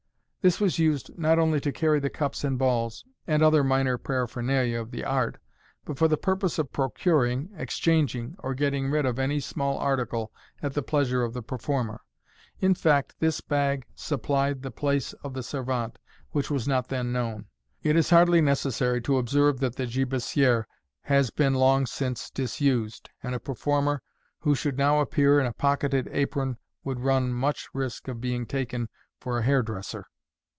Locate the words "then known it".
16.87-17.95